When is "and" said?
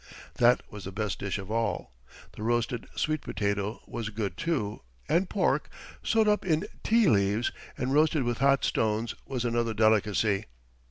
5.07-5.29, 7.77-7.93